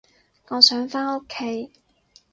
[0.47, 1.69] 我想返屋企